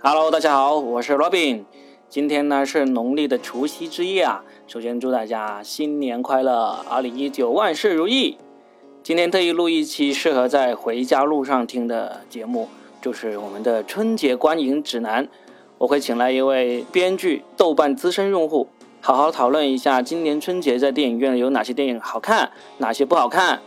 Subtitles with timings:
[0.00, 1.64] Hello，大家好，我是 Robin。
[2.08, 8.38] 今天呢是农历的除夕之夜啊，首先祝大家新年快乐，二零一九万事如意。
[9.02, 12.68] 今天特意录一期适合在回家路上听的节目，
[13.02, 15.28] 就是我们的春节观影指南。
[15.78, 18.68] 我会请来一位编剧、豆瓣资深用户，
[19.00, 23.60] 好好讨论一下今年春节在电影院有哪些电影好看，哪些不好看。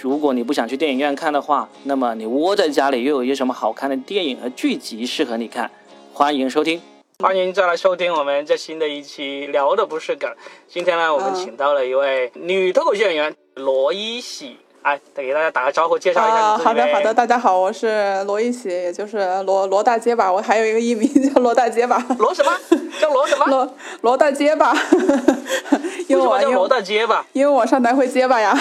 [0.00, 5.70] 如果你不想去电影院看的话，那么你窝在家里又有一些什么好看的电影和剧集适合你看？
[6.12, 6.80] 欢迎收听，
[7.20, 10.30] 欢迎再来收听我们这新的一期聊的不是梗。
[10.68, 14.56] 今天呢，我们请到了一位女脱口秀演员罗一喜。
[14.82, 21.96] 哎，再给大家打个招呼，介绍一下啊，好的好的，大家好，我是罗一喜，也就是罗罗大结巴，我还有一个艺名叫罗大结巴。
[22.18, 22.52] 罗什么？
[23.00, 23.46] 叫罗什么？
[23.46, 24.74] 罗罗大结巴。
[26.06, 27.24] 为什么叫罗大结巴？
[27.32, 28.54] 因为我上台会结巴呀，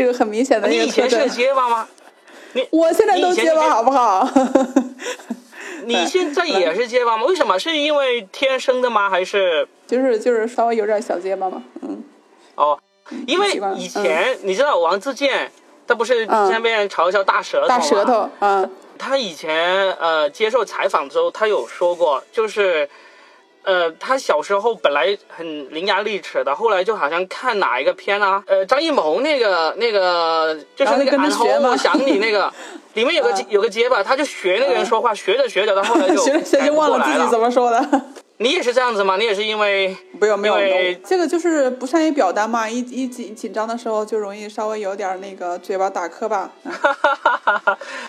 [0.00, 1.86] 这个很明显的你以前是结巴吗？
[2.54, 4.26] 你我现在都结巴，好不好？
[5.84, 7.24] 你现在也是结巴吗？
[7.26, 7.58] 为什么？
[7.58, 9.10] 是因为天生的吗？
[9.10, 11.62] 还是就是就是稍微有点小结巴嘛？
[11.82, 12.02] 嗯。
[12.54, 12.80] 哦。
[13.26, 15.52] 因为以前你知道王自健，
[15.86, 17.76] 他不是经常被人嘲笑大舌头吗？
[17.76, 18.70] 大舌头，嗯。
[18.96, 22.88] 他以前呃接受采访的时候，他有说过，就是
[23.62, 32.52] 呃他小时候本来很伶牙俐齿的，后来就好像看哪一个片啊，呃张艺谋那个那个就是那个然后我想你那个，
[32.94, 38.02] 里面有个有个结巴，他就学那个人说话，学着学着，他后来就 学着学就忘了自己怎么说的。
[38.38, 39.18] 你也是这样子吗？
[39.18, 40.54] 你也是因为 没有没有
[41.04, 46.50] 这个就是不善于表达嘛，一一紧紧张的时候就容易稍微有点那个嘴巴打磕巴。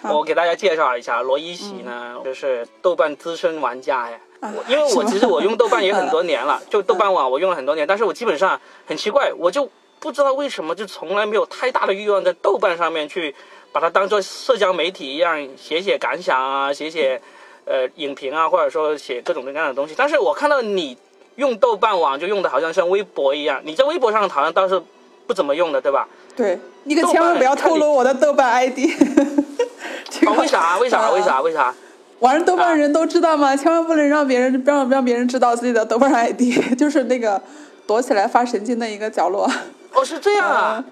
[0.03, 4.17] 我给大家介绍一下，罗一喜呢，就是豆瓣资深玩家呀。
[4.67, 13.35] 因为我其实我用豆瓣也很多年了，就豆瓣网我用了很多年，但是我基本上很奇怪，我就不知道为什么就从来没有太大的欲望在豆瓣上面去
[13.71, 17.21] 把它当做社交媒体一样写写感想啊，写写。
[17.63, 20.97] 呃，影评啊，或者说写各种各样的东西，但是我看到你
[21.35, 24.81] 用豆瓣网就用的好像像微博一样，你在微博上好像倒是
[25.27, 26.07] 不怎么用的，对吧？
[26.35, 28.79] 对，你可千万不要透露我的豆瓣 ID。
[30.37, 30.79] 为啥？
[30.79, 31.11] 为啥？
[31.11, 31.39] 为啥？
[31.41, 31.73] 为啥？
[32.21, 33.55] 玩豆瓣人都知道吗？
[33.55, 36.41] 千万不能让别人让让别人知道自己的豆瓣 ID，
[36.77, 37.41] 就是那个
[37.85, 39.49] 躲起来发神经的一个角落。
[39.93, 40.83] 哦，是这样啊。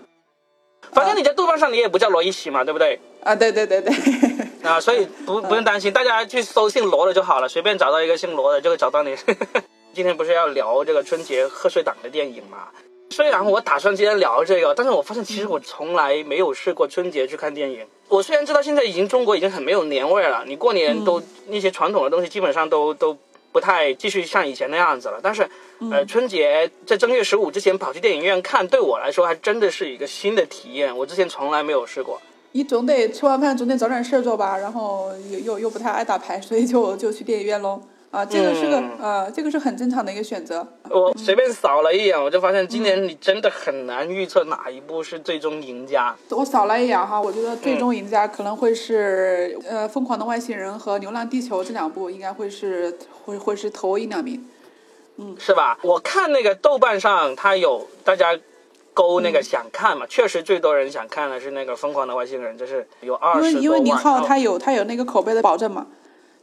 [0.92, 3.00] 反正你在豆瓣上你也不叫罗一喜嘛，对不对？
[3.24, 3.94] 啊，对对对对。
[4.64, 9.16] 啊，所以不不用担心，大家去搜姓罗的就好了，随便找到一个姓罗的就会找到你。
[9.94, 12.68] 今天不是要聊这个春节贺岁档的电影嘛？
[13.12, 17.86] 虽然我打算今天聊这个，但是我发现其实我从来没有试过春节去看电影。
[18.08, 23.18] 我虽然知道现在已经中国已经很没有年味了，你过年都那些传统的东西基本上都都
[23.52, 25.20] 不太继续像以前那样子了。
[25.22, 25.48] 但是，
[25.92, 32.22] 呃，春节在正月十五之前跑去电影院看，对我来说还真的是一个新的体验，我之前从来没有试过。
[32.52, 37.82] 你总得吃完饭总得找点事儿做吧，然后又又又不太爱打牌，所以就就去电影院喽。
[38.12, 40.66] 啊，这个是个呃，这个是很正常的一个选择。
[40.90, 46.16] 我随便扫了一眼，我就发现今年你真的很难预测哪一部是最终赢家。
[46.30, 54.44] 我扫了一眼哈，我觉得最终赢家可能会是呃《疯狂的外星人》和《流浪地球》这两部，应该会是会会是头一两名。
[55.18, 55.78] 嗯，是吧？
[55.84, 58.38] 我看那个豆瓣上，它有大家。
[58.92, 63.52] 勾那个想看嘛，确实最多人想看的是那个《疯狂的外星人》，就是有二十多万。
[63.52, 65.88] 因为因为宁浩他有他有那个口碑的保证嘛。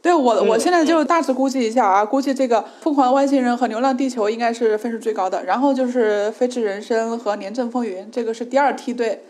[0.01, 9.23] 对我我现在就大致估计一下啊，估计这个《疯狂的外星人》和《流浪地球》应该是分数最高的，然后就是《飞驰人生》和《廉政风云》，这个是第二梯队，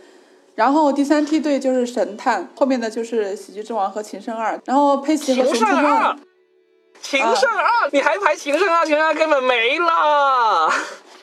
[0.55, 5.47] 然后第三梯队就是《神探》，后面的就是《喜剧之王》和《情圣二》，然后佩奇和。
[5.47, 6.15] 情圣二，
[7.01, 8.85] 情圣二，你还排情圣二？
[8.85, 10.69] 情圣二根本没了。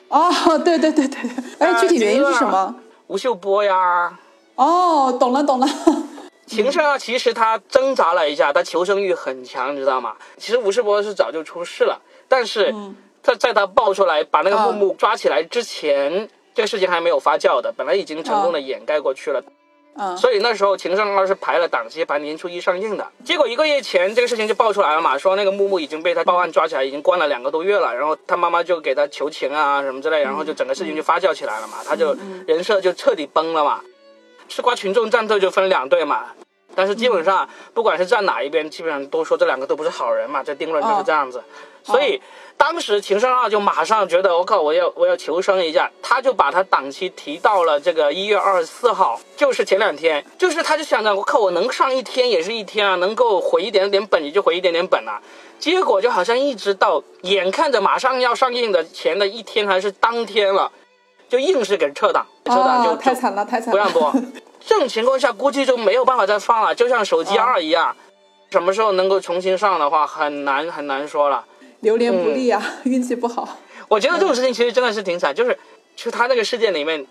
[0.09, 2.75] 哦，对对对对对，哎，具体原因是什么？
[3.07, 4.17] 吴秀波呀。
[4.55, 5.67] 哦，懂了懂了。
[6.45, 10.15] 情圣啊，其实他挣扎了一下，他求生欲很强，你知道吗？
[10.37, 12.73] 其实吴世博是早就出事了，但是
[13.23, 19.43] 他在他爆出来把那个木木抓起来之前，这个事情还没有发酵的，本来已经成功的掩盖过去了。
[20.17, 23.07] 所以那时候《情圣二》是排了档期，排年初一上映的。
[23.23, 27.95] 结果一个月前，这个事情就爆出来了嘛，说那个木木已经被他报案抓起来，已经关了两个多月了。
[27.95, 32.13] 然后他妈妈就给他求情啊什么之类，然后就整个事情就发酵起来了嘛，他就
[32.45, 33.81] 人设就彻底崩了嘛。
[34.47, 36.25] 吃瓜群众战斗就分两队嘛，
[36.75, 41.43] 但是基本上不管是站哪一边，基本上都说这两个都不是好人嘛，这定论就是这样子。
[41.83, 42.21] 所以。
[42.57, 55.21] 当时秦圣二就马上觉得我靠，我要我要求生一下，他就把他档期提到了这个一月二十四号，就是前两天，就是他就想着我靠，我能上一天也是一天啊，能够回一点点本也就回一点点本啊。
[55.59, 60.71] 结果就好像一直到眼看着马上要上映的前的一天还是当天了，
[61.27, 64.13] 就硬是给撤档，撤档就太惨了，太惨了，不让播。
[64.59, 67.95] 这种情况下估计就没有办法再放了，就像手机二一样。
[68.51, 71.43] 什么时候能够重新上的话，很难很难说了。
[71.81, 73.47] 流年不利啊，运气不好。
[73.87, 75.57] 我觉得这种事情其实真的是挺惨，就是
[75.95, 77.05] 就他那个事件里面，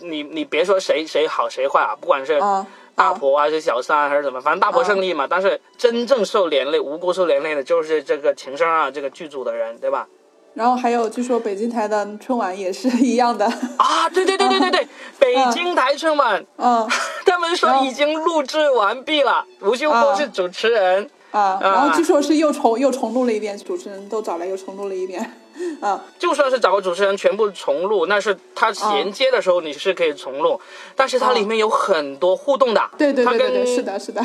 [0.00, 5.26] 你你别说谁谁好谁坏啊，不管是啊，大婆还是小三还是怎么，反正大婆胜利嘛。
[5.28, 10.08] 但是真正受连累、无辜受连累的就是这个情深啊这个剧组的人，对吧？
[10.56, 13.44] 然后还有据说北京台的春晚也是一样的。
[13.76, 14.88] 啊，对对对对对对，
[15.20, 16.88] 北京台春晚，嗯
[17.26, 21.08] 他们说已经录制完毕了，吴秀波是主持人。
[21.30, 25.20] 啊，然后据说是又重又重录了一遍，主持人都找来又重录了一遍。
[25.82, 30.58] 啊， 就算是找个主持人全部重录，那是他衔接的时候你是可以重录，
[30.96, 32.80] 但是它里面有很多互动的。
[32.96, 34.22] 对对对对对，是的，是的。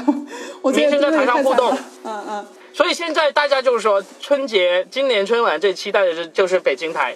[0.62, 1.78] 我觉得明星在台上互动。
[2.06, 2.46] 嗯嗯。
[2.74, 7.16] 所以现在大家就是说，春节今年春晚最期待的是就是北京台，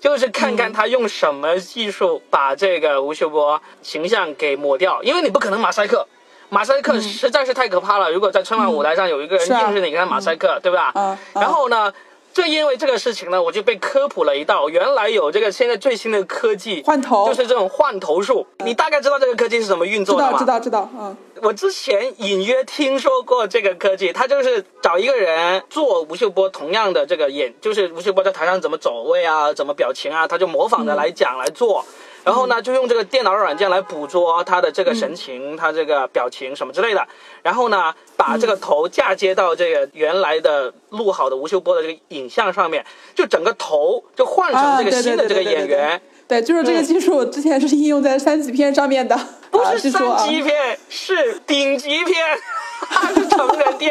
[0.00, 6.06] 就是看看他用什么技术把这个吴秀波形象给抹掉，因为你不可能马赛克。
[6.50, 8.12] 马赛克实在是太可怕了。
[8.12, 10.92] 如果在春晚舞台上有一个人是啊硬是你给他马赛克，对吧？
[10.94, 11.92] 嗯嗯然后呢，
[12.34, 18.44] 正因为这个事情呢，我就被科普了一道，原来有这个现在最新的科技换头就是这种换头术。
[18.64, 20.36] 你大概知道这个科技是怎么运作的吗？
[20.36, 31.84] 知道知道，嗯我之前隐约听说过这个科技，它就是找一个人做吴秀波同样的这个演，就是吴秀波在台上怎么走位啊，怎么表情啊，他就模仿着来讲来做。
[32.24, 37.06] 然后呢，就用这个电脑软件来捕捉他的这个神情、他这个表情什么之类的。
[37.42, 42.84] 然后呢，把这个头嫁接到这个原来的录好的吴秀波的这个影像上面，
[43.14, 46.02] 就整个头就换成啊，这个新的这个对对对对演员。
[46.26, 49.14] 对，就是这个技术之前是应用在三级片上面的，
[49.50, 52.14] 不啊是三级片，是顶级片，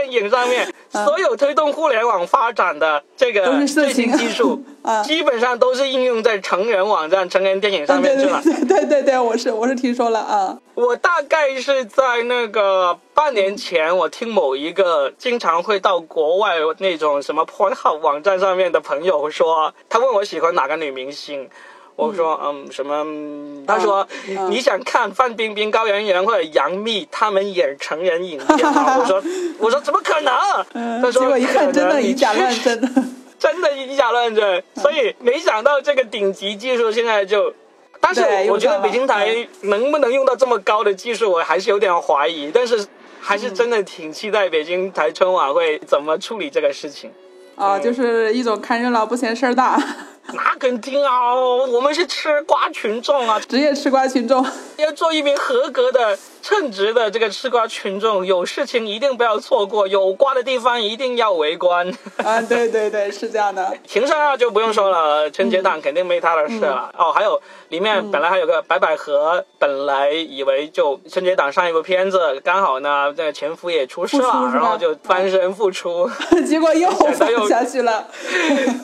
[0.04, 8.42] 电影上面所有推动互联网发展的这个最新技术 啊，基本上都是应用在成人网站、成人电影上面去了。
[8.44, 21.50] 对对对对对，我是我是听说了啊，我大概是在那个半年前，我听某一个经常会到国外那种什么 Pornhub 网站上面的朋友说，他问我喜欢哪个女明星。
[21.96, 23.04] 我说嗯什么？
[23.06, 28.98] 嗯他说、嗯你想看范冰冰、高圆圆或者杨幂他们演成人影片吗？
[29.00, 29.24] 我说
[29.60, 30.34] 我说怎么可能？
[30.74, 32.80] 嗯，他说结果一看真的以假乱真，
[33.40, 37.54] 真的以假乱真，所以没想到这个顶级技术现在就，
[38.02, 42.52] 但是我觉得北京台能不能用到这么高的技术，我还是有点怀疑。
[42.54, 42.86] 但是
[43.22, 47.10] 还是真的挺期待北京台春晚会怎么处理这个事情。
[47.56, 49.80] 啊，就是一种看热闹不嫌事儿大，
[50.32, 54.46] 那肯定啊，我们是吃瓜群众啊，职业吃瓜群众。
[54.78, 61.90] 要做一名合格的、称职的这个吃瓜群众，有事情一定不要错过，有瓜的地方一定要围观。
[62.18, 63.74] 啊，对对对，是这样的。
[63.88, 66.92] 情商啊就不用说了，春节档肯定没他的事了。
[66.94, 76.10] 嗯哦，还有里面本来还有个白百合，本来以为就春节档上一部片子，刚好呢这个前夫也出事了，然后就翻身复出，
[76.46, 76.92] 结果又
[77.32, 78.06] 又下去了，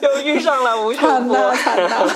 [0.00, 1.36] 又遇上了吴秀惨波。
[1.36, 2.08] 呐惨呐！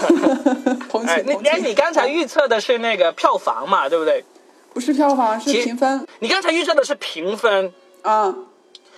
[0.88, 4.24] 同哎，情你哎，你，刚才预测的是那个票房嘛，对不对？
[4.74, 7.72] 不是票房是评分你刚才预测的是评分，
[8.02, 8.34] 啊，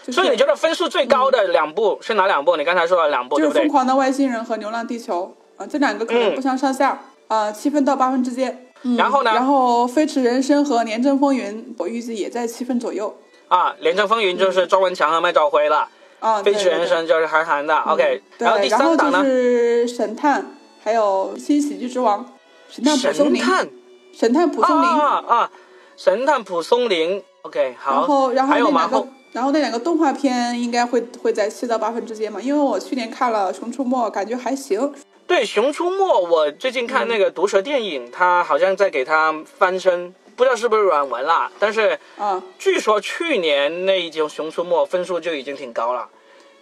[0.02, 2.56] 就是所以你觉得分数最高的两部是哪两部？
[2.56, 3.50] 你刚才说了两部，就是《？
[3.52, 8.62] 疯狂的外星人》和《流浪地球》啊，这两个可能嗯不相上下啊，七分到八分之间。
[8.82, 13.14] 嗯然后呢然后《飞驰人生》和《廉政风云》，我预计也在七分左右
[13.48, 15.88] 啊，《廉政风云》就是庄文强和麦兆辉了，
[16.20, 16.40] 啊。
[16.42, 17.76] 《飞驰人生》就是韩寒的。
[17.80, 19.28] OK，然后第三档呢就？
[19.28, 20.46] 是神探，
[20.84, 22.24] 还有新喜剧之王，
[22.68, 23.68] 神探蒲松龄，神探
[24.12, 25.50] 神探蒲松龄，啊啊啊！
[25.96, 27.22] 神探蒲松龄。
[27.42, 27.92] OK，好。
[27.92, 34.92] 然后然后还有个，然后那两个动画片应该会会在七到八分之间嘛，因为我去年看了《熊出没》，感觉还行。
[35.26, 41.50] 对《熊出没》，我最近看那个毒蛇电影，他好像在给它翻身，不知道是不是软文啦。
[41.58, 46.08] 但是啊据说去年那一集《熊出没》分数就已经挺高了。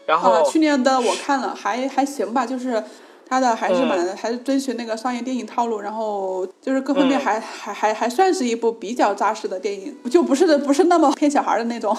[0.07, 2.83] 然后、啊，去年的我看了，还还行吧，就是
[3.29, 11.97] 它的还是嗯蛮、还是遵循那个商业电影套路，然后就是各方面嗯还、还还还算是一部比较扎实的电影，就不是的不是那么骗小孩的那种。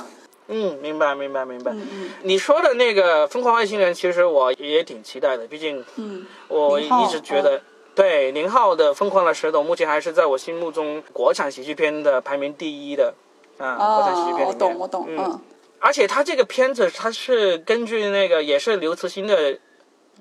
[0.48, 1.72] 嗯，明白明白明白。
[1.72, 7.60] 嗯嗯你说的那个《疯狂外星人》，其实我也挺期待的，毕竟嗯，我一直觉得，
[7.96, 13.16] 对宁浩的《疯狂的石头》目前还是在我心目中国产喜剧片的排名第一的，
[13.58, 14.48] 啊，国产喜剧啊，片里面。
[14.48, 15.18] 我懂我懂，嗯。
[15.18, 15.40] 嗯，
[15.80, 19.58] 而且他这个片子，他是根据那个也是刘慈欣的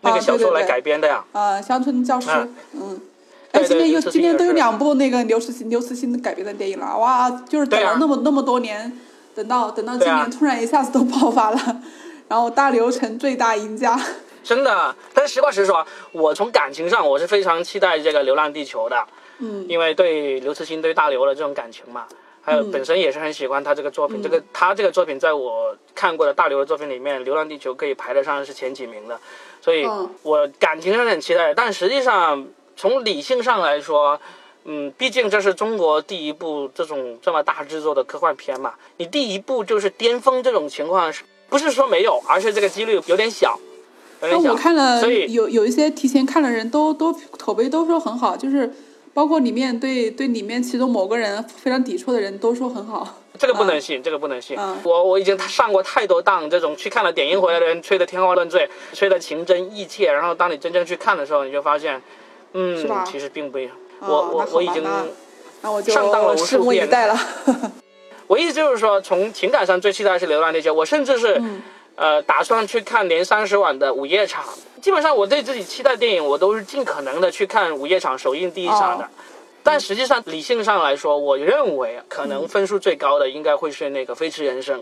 [0.04, 1.24] 那个小说来改编的呀。
[1.32, 3.00] 呃，乡村教师，啊嗯。
[3.52, 7.30] 哎，今天又今天都有两部那个刘慈欣刘慈欣改编的电影了，哇！
[7.48, 8.92] 就是等了那么、那么多年，
[9.32, 11.80] 等到等到今年突然一下子都爆发了，
[12.26, 13.96] 然后大刘成最大赢家。
[14.42, 18.96] 真的，但是实话实说，我从感情上我是非常期待这个《流浪地球》的，
[19.38, 22.06] 嗯因为对刘慈欣对大刘的这种感情嘛。
[22.44, 24.22] 还有本身也是很喜欢他这个作品。
[24.22, 29.18] 这个他这个作品在我看过的大刘的作品里面，《流浪地球》可以排得上是前几名的，
[29.60, 29.86] 所以
[30.22, 31.54] 我感情上很期待。
[31.54, 32.46] 但实际上
[32.76, 34.20] 从理性上来说，
[34.64, 41.12] 嗯，毕竟这是中国第一部这种这么大制作的科幻片嘛，你第一部就是巅峰这种情况，
[41.48, 43.58] 不是说没有，而是这个几率有点小。
[44.20, 48.72] 那我看了，所以有有一些提前看的人都都口碑都说很好，就是
[49.14, 53.20] 包括里面对对里面其中某个人非常抵触的人都说很好。
[53.38, 54.56] 这个不能信，这个不能信。
[54.82, 62.00] 我我已经上过太多当，这种去看了点映回来的人吹得天花乱坠，吹得情真意切，然后当你真正去看的时候，你就发现，
[62.52, 63.72] 嗯，其实并不一样。
[64.00, 64.84] 我我我已经
[65.92, 67.18] 上当了无数遍了。
[68.26, 71.40] 我意思就是说，从情感上最期待是《流浪地球》，我甚至是。
[71.96, 74.44] 呃，打算去看年三十晚的午夜场。
[74.82, 79.08] 基本上，我对自己期待电影，我都是尽可能的去看午夜场首映第一场的。
[79.62, 84.78] 但实际上，理性上来说，我认为可能分数最高的应该会是那个《飞驰人生》。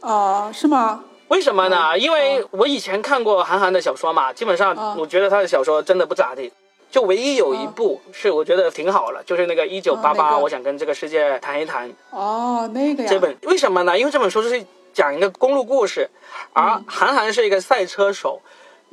[0.00, 1.04] 哦，是吗？
[1.28, 1.96] 为什么呢？
[1.96, 6.52] 因为我以前看过韩寒的小说嘛，基本上我觉得他的小说真的不咋地。
[6.90, 11.90] 就唯一有一部是我觉得挺好了，就是那个《一九八八》，我想跟这个世界谈一谈。
[12.10, 13.08] 哦，那个呀。
[13.08, 13.96] 这本为什么呢？
[13.96, 14.62] 因为这本书是。
[14.92, 16.08] 讲一个公路故事，
[16.52, 18.40] 而韩寒是一个赛车手，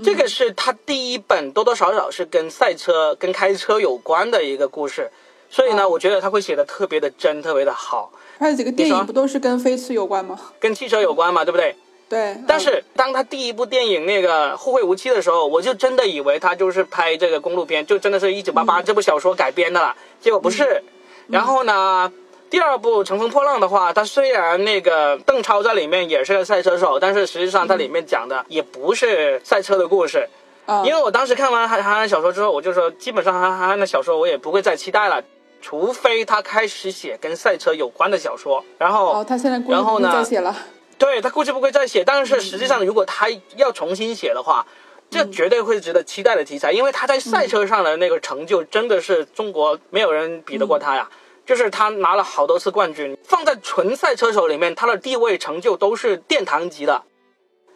[0.04, 5.10] 这个是他第一本多多少少是跟赛车、跟开车有关的一个故事，
[5.50, 8.12] 所以呢，我觉得他会写的特别的真，特别的好。
[8.40, 10.40] 还有几个电影不都是跟飞驰有关吗？
[10.60, 11.76] 跟汽车有关嘛，对不对？
[12.08, 12.38] 对。
[12.48, 20.84] 但是当他第一部电影那个《后会无期》的时候，我就真的以为他就是拍这个公路片，就真的是一九八八这部小说改编的了，结果不是。
[21.28, 22.12] 然后呢？
[22.50, 30.28] 第二部《乘风破浪》的话，它虽然那个邓超在里面也是个赛车手，但是实际上它里面讲的也不是赛车的故事。
[30.66, 35.22] 啊，因为我当时看完韩韩寒小说之后，我就说，基本上韩韩寒的小说我也不会再期待了，
[35.62, 38.64] 除非他开始写跟赛车有关的小说。
[38.78, 40.10] 然后，哦，他现在然后呢？
[40.14, 40.56] 再写了。
[40.98, 43.28] 对他估计不会再写，但是实际上如果他
[43.58, 44.66] 要重新写的话，
[45.10, 51.10] 这绝对会值得期待的题材，因为他在赛车上的那个成就真的是中国没有人比得过他呀。
[51.48, 57.02] 就是他拿了好多次冠军，放在纯赛车手里面，他的地位成就都是殿堂级的。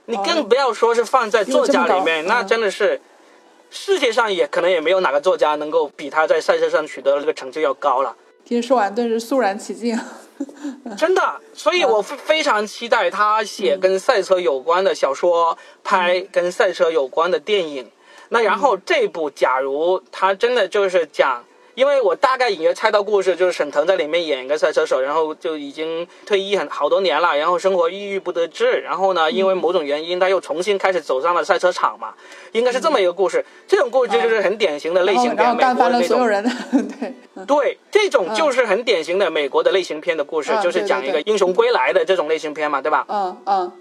[0.08, 3.00] 你更不要说是放在作家里面，那真的是
[3.70, 8.14] 世界上也可能也没有哪个作家能够比他在赛车上取得的这个成就要高了。
[8.44, 9.98] 听说完顿时肃然起敬，
[10.98, 11.40] 真的。
[11.54, 17.90] 所以我非 非常期待他写跟赛车有关的小说，拍跟赛车有关的电影。
[18.28, 21.46] 那然后这部，假如他真的就是讲。
[21.76, 32.14] 因为我大概隐约猜到故事，就是沈腾在里面演一个赛车手，然后就已经退役很好多年了，然后生活郁郁不得志，然后呢，因为某种原因，他又重新开始走上了赛车场嘛，
[32.52, 33.44] 应该是这么一个故事。
[33.68, 36.22] 这种故事就是很典型的类型片，美国的那种。
[37.46, 43.06] 对对，这种就是很典型的美国的类型片的故事，就是讲一个英雄归来的这种类型片嘛，对吧？
[43.08, 43.72] 嗯嗯。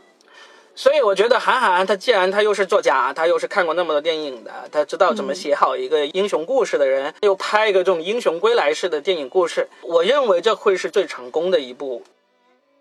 [0.75, 12.03] 所以我觉得韩寒他既然他又是作家，他又是看过那么多电影的，他知道怎么写好一个英雄故事的人，又拍一个这种英雄归来式的电影故事，我认为这会是最成功的一部，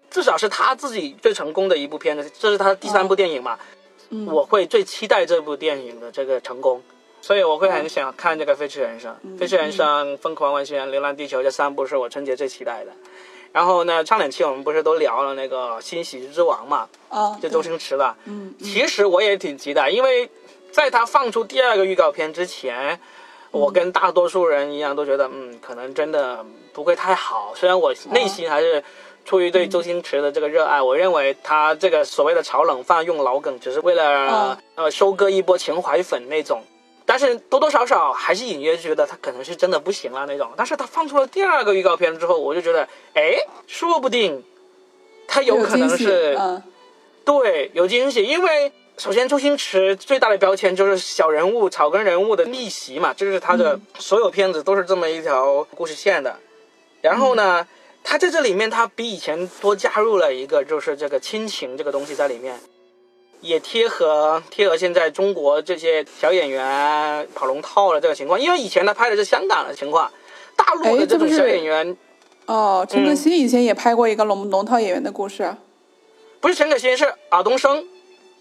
[0.09, 2.31] 至少是他自己最成功的一部片子。
[2.39, 3.59] 这是他第三部电影嘛？
[4.27, 6.81] 我会最期待这部电影的这个成功，
[7.21, 12.91] 所以我会很想看这个《飞驰人生》《飞驰人生》《疯狂外星人》《流浪地球》这三部是我春节最期待的。
[13.51, 16.87] 然后呢，上两期我们不是都聊了那个《新喜剧之王》嘛？
[17.09, 18.15] 啊，就周星驰的。
[18.25, 20.29] 嗯，其实我也挺期待，因为
[20.71, 22.99] 在他放出第二个预告片之前，
[23.51, 27.53] 我跟大多数人一样都觉得，嗯，可能真的不会太好。
[27.55, 28.83] 虽然我内心还是
[29.25, 36.61] 出于对周星驰的这个热爱，我认为他这个所谓的炒冷饭、用老梗，只是为了呃收割一波情怀粉那种。
[37.09, 40.51] 但是多多少少还是隐约觉得他可能是真的不行了那种。
[40.55, 43.33] 但是他放出了第二个预告片之后，我就觉得，哎，
[43.65, 44.43] 说不定
[45.27, 46.37] 他有可能是，
[47.25, 48.23] 对，有惊喜。
[48.23, 56.37] 因为首先周星驰最大的标签就是小人物、草根人物的逆袭嘛，这就是他的所有片子都是这么一条故事线的。
[57.01, 57.65] 然后呢，
[58.03, 62.59] 他在这里面他比以前多加入了一个，就是这个亲情这个东西在里面。
[63.41, 70.11] 也贴合贴合现在中国这些小演员跑龙套的这个情况，因为以前他拍的是香港的情况，
[70.55, 71.97] 大陆的这种小演员，
[72.45, 75.55] 哦，陈可辛以前也拍过一个龙龙套演员的故事，
[76.39, 77.85] 不是陈可辛是尔冬升，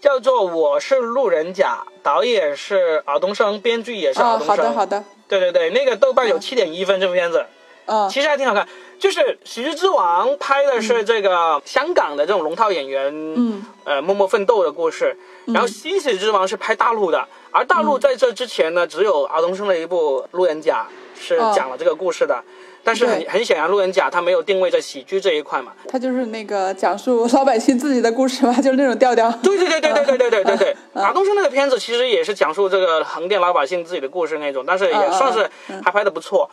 [0.01, 4.47] 叫做《我是路人甲》，导演是尔冬升，编剧也是尔冬升。
[4.47, 7.45] 好的好的，对对对，那个豆瓣有七点一分，这部片子，
[7.85, 8.67] 嗯，其实还挺好看。
[8.99, 15.17] 就是《喜剧之王》拍的是这个香港的这种龙套演员，嗯，呃，默默奋斗的故事。
[15.45, 20.85] 然后《新喜剧之王》是拍大陆的，而大陆在这之前呢，只有阿东升的一部《路人甲》
[21.19, 22.43] 是讲了这个故事的。
[22.81, 25.73] 但是很很显然，路人甲他没有定位在喜剧这一块嘛。
[25.87, 29.29] 他就是那个讲述老百姓自己的故事嘛， 就是那种调调。
[29.43, 36.49] 对对对对对对对对对对，嗯马东升那个片子其实也是讲述这个横店老百姓自己的故事那种，但是也算是嗯还拍的不错。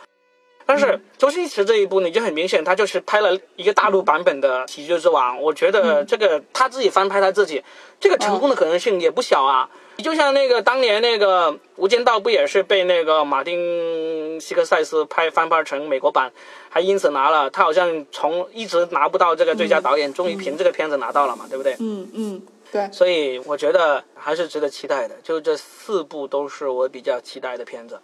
[0.67, 5.37] 但是周星驰这一部，呢就很明显，他就是拍了一个大陆版本的《喜剧之王》。
[5.39, 7.63] 我觉得这个他自己翻拍他自己，
[8.01, 9.69] 这个成功的可能性也不小啊。
[9.97, 16.31] 就像那个当年那个《无间道》，不也是被那个马丁·西克塞斯拍翻拍成美国版，
[16.69, 21.75] 还因此拿了他好像从一直拿不到这个最佳导演，终于凭这个片子拿到了嘛，对不对？
[21.79, 25.15] 嗯嗯，对，所以我觉得还是值得期待的。
[25.23, 27.99] 就这四部都是我比较期待的片子。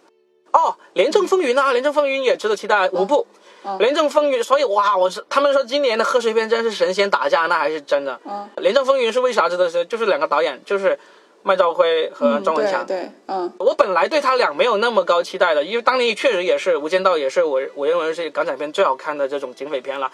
[0.54, 2.88] 哦，《廉政风云》啊，《廉政风云》也值得期待。
[2.90, 3.26] 五部，
[3.64, 8.18] 哦廉政风云》，所以哇，我是他们说今年的贺岁片真是神仙打架，那还是真的。
[8.24, 9.84] 嗯廉政风云》是为啥值得是？
[9.86, 10.96] 就是两个导演，就是
[11.42, 12.86] 麦兆辉和嗯庄文强。
[12.86, 20.08] 对对，嗯我本来对他俩没有那么高期待的，因为当年确实也是《无间道》，也是我我认为是港产片最好看的这种警匪片了。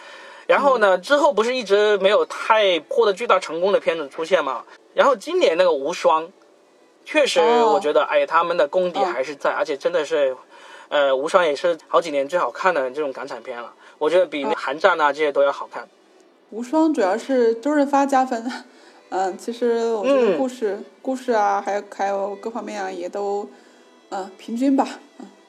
[0.46, 4.64] 然后呢，之后不是一直没有太获得巨大成功的片子出现嘛？
[4.94, 6.24] 然后今年那个《无双》，
[7.10, 10.36] 确实哦我觉得，哎，他们的功底还是在，而且真的是，
[10.88, 13.72] 呃，《无双》也是好几年最好看的这种港产片了。
[13.98, 15.88] 我觉得比那《寒战》啊这些都要好看。
[16.50, 18.48] 无双主要是周润发加分。
[19.08, 23.50] 嗯，其实我觉得嗯故事、故事啊，还有还有各方面啊，也都
[24.10, 24.86] 嗯平均吧。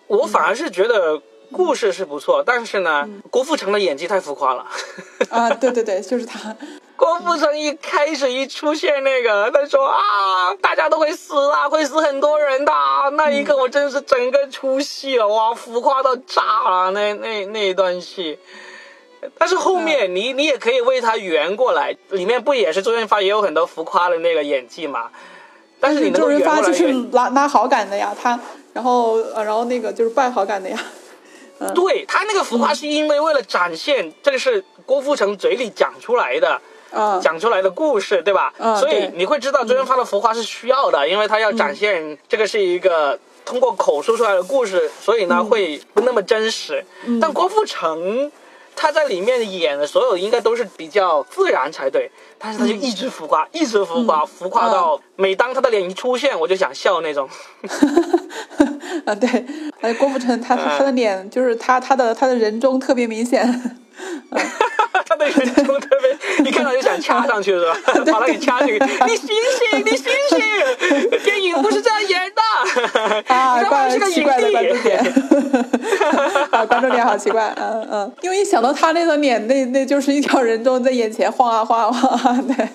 [0.08, 4.65] 我反而是觉得故事是不错，但是呢，嗯郭富城的演技太浮夸了。
[5.30, 6.56] 啊，对对对，就是他。
[7.01, 18.38] 郭富城一开始一出现那个， 他说啊，大家都会死啊，会死很多人的啊，那一刻我真是整个出戏了，哇，浮夸到炸了，那那那一段戏。
[19.36, 25.10] 但是后面你你也可以为他圆过来，里面不也是周润发也有很多浮夸的那个演技嘛？
[25.79, 28.39] 但是你能周润发就是过来圆，拿拿好感的呀，他，
[28.74, 30.77] 然后呃，然后那个就是败好感的呀。
[31.75, 36.60] 对他那个浮夸是因为为了展现这个是郭富城嘴里讲出来的，
[36.92, 38.54] 啊，讲出来的故事，对吧？
[38.80, 46.84] 所以你会知道周润发的浮夸是需要的，因为他要展现这个是一个通过口说出来的故事，所以呢会不那么真实。
[47.22, 48.32] 但郭富城
[48.75, 57.30] 他在里面演的所有应该都是比较自然才对，但是他就一直浮夸，一直浮夸，浮夸到每当他的脸一出现，我就想笑那种。
[59.06, 59.46] 啊，对，
[59.82, 63.77] 哎，郭富城他他的脸就是他他的他的人中特别明显。
[65.05, 67.77] 他的人中特别，一看到就想掐上去是吧？
[68.11, 72.42] 把他给掐进去，你醒醒，你醒醒，电影不是这样演的。
[73.33, 74.83] 啊，你他妈怪是个影奇怪的观众帝。
[74.83, 75.00] 点，
[76.51, 82.68] 啊，观众点好奇怪，嗯嗯，因为一想到他那张脸，那那就是一条人中在眼前晃啊晃啊晃啊，对，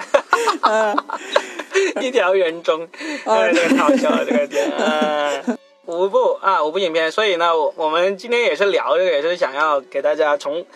[0.63, 0.97] 嗯，
[2.03, 2.87] 一条人中，
[3.25, 4.71] 呃，这个好笑了，这个点。
[4.79, 5.43] 呃
[5.87, 10.67] 五部啊，五部影片，所以呢，我我们今天也是聊这个，也是想要给大家从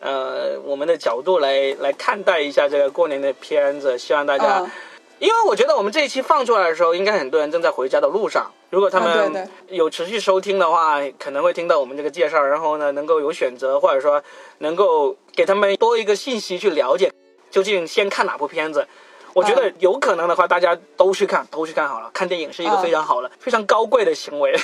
[0.00, 4.60] 呃我们的角度来来看待一下这个过年的片子，希望大家。
[4.60, 4.70] 嗯
[5.18, 8.52] 因为我觉得我们这一期放出来的时候，应该很多人正在回家的路上。
[8.68, 14.22] 如果他们有持续收听的话，可能会听到我们这个介绍，然后呢，能够有选择，或者说
[14.58, 17.10] 能够给他们多一个信息去了解，
[17.50, 18.86] 究竟先看哪部片子。
[19.32, 22.10] 我觉得有可能的话，大家都去看，都去看好了。
[22.12, 24.54] 看电影是一个啊非常好的、非常高贵的行为。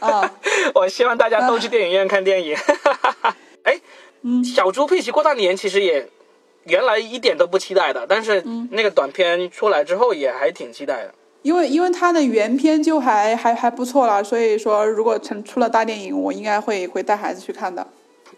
[0.00, 0.32] 啊，
[0.74, 2.56] 我希望大家都去电影院看电影。
[3.64, 3.78] 哎，
[4.22, 6.08] 嗯小猪佩奇过大年其实也
[6.64, 11.14] 原来一点都不期待的，但是嗯那个短片出来之后也还挺期待的。
[11.42, 17.86] 因为因为它的原片就还还还不错了，所以说如果成出了大电影，我应该会会带孩子去看的。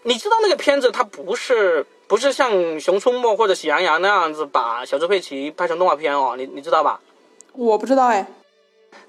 [0.03, 6.99] 你知道那个片子它不是不是像《熊出没》或者《喜羊羊》那样子把小猪佩奇拍成动画片哦，你你知道吧？
[7.53, 8.25] 我不知道哎，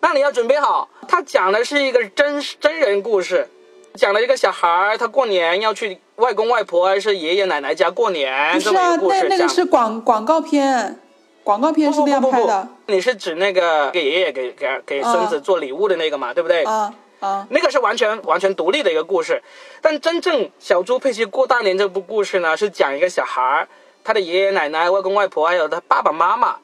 [0.00, 3.46] 那你要准备好，它讲的是一个真真人故事，
[3.94, 10.96] 讲了一个小孩儿他过年要去外公外婆还是爷爷奶奶家过年这么一不是啊，个故事，讲那那个是广广告片，
[11.42, 16.62] 广告片是那样拍的不，你是指那个给爷爷给给给孙子做礼物的那个嘛，对不对？
[16.62, 19.42] 啊啊那个是完全完全独立的一个故事，
[19.80, 23.68] 但真正小猪佩奇过大年这部故事呢，是讲一个小孩儿，
[24.04, 26.54] 他的爷爷奶奶、外公外婆还有他爸爸妈妈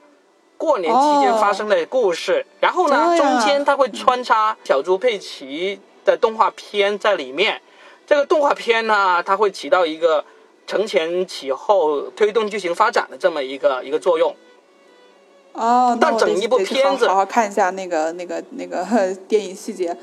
[0.56, 2.46] 过年期间发生的故事。
[2.60, 7.60] 然后呢，中间他会穿插小猪佩奇的动画片在里面。
[8.08, 10.24] 这个动画片呢，它会起到一个
[10.66, 14.34] 承前启后、推动剧情发展的这么一个一个作用。
[15.52, 18.82] 哦，那整一部片子好好好看一下那个那个那个
[19.28, 19.94] 电影细节，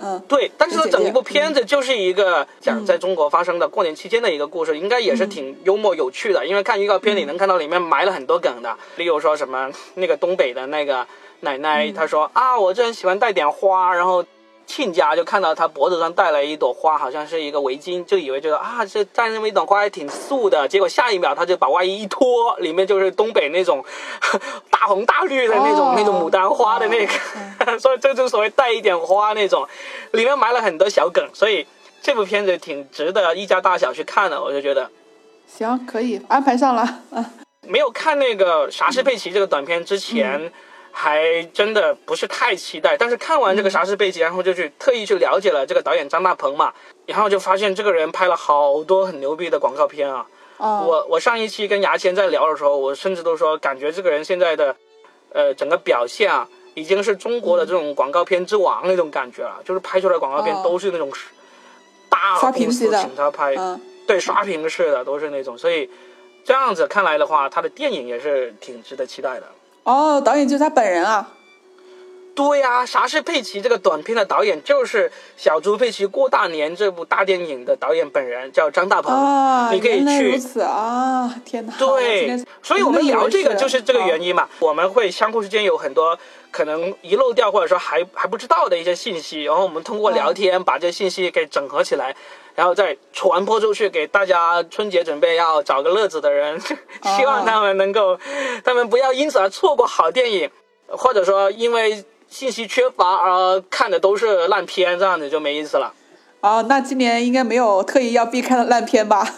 [0.00, 0.20] 嗯。
[0.28, 2.86] 对，但是它整一部片子就是一个讲嗯。
[2.86, 6.46] 在中国发生的过年期间的一个故事，应该也是挺幽默有趣的。
[6.46, 11.04] 因为看预告片里能看到里面埋了很多梗的，例如说什么那个东北的那个
[11.40, 14.24] 奶奶，她说啊，我这人喜欢带点花，然后
[14.70, 20.68] 亲家就看到他脖子上戴了一朵花，好像是一个围巾，就以为觉得啊，这戴那么一朵花还挺素的。
[20.68, 23.84] 结果下一秒他就把外衣一脱，里面就是东北那种
[24.70, 27.12] 大红大绿的那种、那种牡丹花的那个，
[27.80, 29.66] 所以这就是所谓带一点花那种，
[30.12, 31.66] 里面埋了很多小梗，所以
[32.00, 34.88] 这部片子挺值得一家大小去看的，我就觉得。
[35.48, 37.02] 行，可以安排上了。
[37.10, 37.24] 嗯，
[37.66, 40.52] 没有看那个莎士佩奇这个短片之前。
[40.92, 46.72] 还真的不是太期待，但是看完这个《啥是背景》，然后就去特意去了解了这个导演张大鹏嘛，
[47.06, 50.26] 然后就发现这个人拍了好多很牛逼的广告片啊。
[50.58, 54.76] 哦我我上一期跟牙签在聊的时候，我甚至都说，感觉这个人现在的，
[55.32, 61.10] 呃，整个表现啊，已经是中国的这种广告片之王那种感觉了，就是拍出来广告片都是那种
[62.10, 63.54] 大公司请他拍，
[64.06, 65.88] 对，刷屏式的都是那种，所以
[66.44, 69.46] 这样子看来的话，他的电影也是挺值得期待的。
[69.84, 71.34] 哦，导演就是他本人啊。
[72.32, 79.12] 对呀，啥是佩奇这个短片的导演就是《小猪佩奇过大年》这部大电影的导演本人，叫张大鹏。
[79.12, 80.30] 啊，你可以去。
[80.30, 81.34] 如此啊！
[81.44, 81.74] 天哪。
[81.76, 84.48] 对，所以我们聊这个就是这个原因嘛。
[84.60, 86.18] 我们会相互之间有很多
[86.50, 92.16] 可能遗漏掉或者说还还不知道的一些信息，然后我们通过聊天把这信息给整合起来，
[92.60, 94.62] 然后再传播出去给大家。
[94.64, 98.20] 春节准备要找个乐子的人，希望他们能够，
[98.62, 100.50] 他们不要因此而错过好电影，
[100.88, 102.04] 或者说因为。
[102.30, 105.92] 信息缺乏而看的都是烂片，这样子就没意思了。
[106.42, 109.28] 哦，那今年应该没有特意要避开的烂片吧？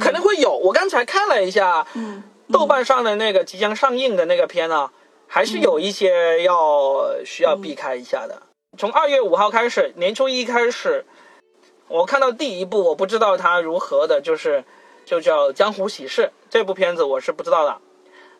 [0.00, 0.50] 可能会有。
[0.52, 1.86] 我刚才看了一下，
[2.50, 4.90] 豆瓣上的那个即将上映的那个片呢，
[5.28, 8.42] 还是有一些要需要避开一下的。
[8.76, 11.04] 从二月五号开始，年初一开始，
[11.92, 14.64] 我看到第一部，我不知道它如何的，就是
[15.04, 17.76] 就叫《江湖喜事》这部片子，我是不知道的。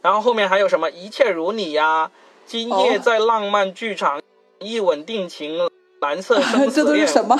[0.01, 2.11] 然后后面还有什么《一切如你》呀？
[2.47, 4.23] 今夜在浪漫剧场，
[4.59, 5.69] 一吻定情，
[6.01, 6.71] 蓝色生死恋。
[6.73, 7.38] 这都是什么？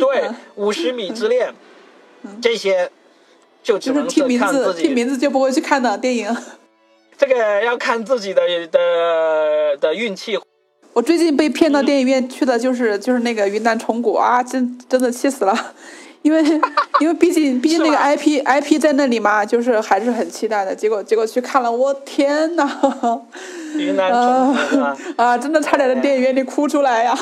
[0.00, 1.54] 对， 五十米之恋，
[2.40, 2.90] 这些
[3.62, 6.34] 就只能听名字，听名字就不会去看的电影。
[7.18, 10.38] 这个要看自己的的的运气。
[10.92, 15.72] 我最近被骗到电影院去的就是就是那个云南虫谷啊，真真的气死了。
[16.22, 16.40] 因为，
[17.00, 20.72] 因为毕竟，毕竟那个 IP IP 在那里嘛，就是还是很期待的。
[20.74, 23.20] 结果，结果去看了，我天呐！
[23.76, 24.56] 云南啊
[25.16, 25.36] 啊！
[25.38, 27.18] 真的差点在电影院里哭出来呀！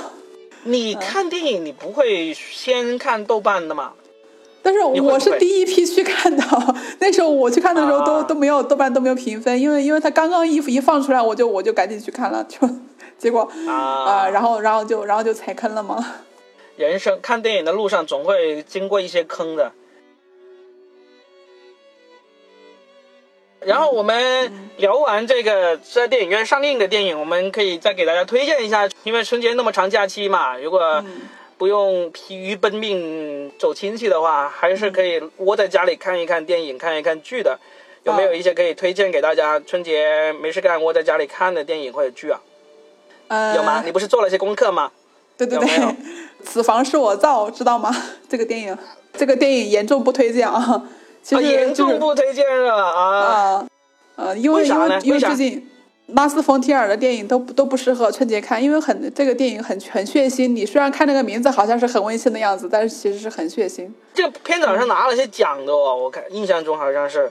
[0.65, 3.93] 你看电影，你不会先看豆瓣的吗？
[4.63, 6.45] 但是我是第一批去看的，
[6.99, 12.69] 那时候我去看的时候都都没有豆瓣都没有评分，因为因为他刚刚一一放出来，我就我就赶紧去看了，就
[13.21, 16.03] 结果啊，然后然后就然后就踩坑了嘛。
[16.77, 19.73] 人生看电影的路上总会经过一些坑的，
[23.61, 28.89] 然后我们聊完这个在电影院上映的电影，我们可以再给大家推荐一下。
[29.05, 31.05] 因为春节那么长假期嘛，如果
[31.59, 37.59] 不用疲于奔命走亲戚的话，还是可以窝在家里看一看电影、看一看剧的。
[38.05, 39.61] 有没有一些可以推荐给大家？
[39.61, 42.41] 春节没事干窝在家里看的电影或者剧啊？
[43.57, 43.83] 有吗？
[43.85, 44.91] 你不是做了些功课吗？
[45.37, 45.97] 对对对。
[46.45, 47.95] 此房是我造，知道吗？
[48.29, 48.77] 这个电影，
[49.17, 50.83] 这个电影严重不推荐啊！
[51.23, 52.75] 其实严重不推荐是吧？
[52.75, 53.67] 啊，
[54.17, 55.71] 呃，因为因为因为最近
[56.09, 60.49] 拉斯冯提尔的电影都都不适合春节看，因为很这个电影很很血腥。
[60.49, 63.89] 你虽然看那个名字好像是很温馨的样子，但是其实是很血腥。
[64.15, 67.31] 这个片子好像拿了些奖的哦，我看印象中好像是。